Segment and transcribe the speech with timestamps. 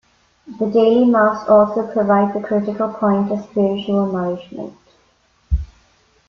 [0.57, 4.75] The daily Mass also provides a critical point of spiritual nourishment.